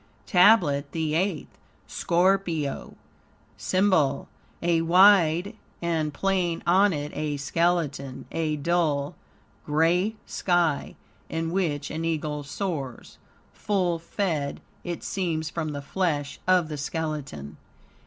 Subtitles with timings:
[0.25, 2.95] TABLET THE EIGHTH Scorpio
[3.55, 4.27] SYMBOL
[4.63, 9.13] A wide, and plain, on it a skeleton; a dull,
[9.63, 10.95] grey sky,
[11.29, 13.19] in which an Eagle soars,
[13.53, 17.57] full fed, it seems, from the flesh of the skeleton.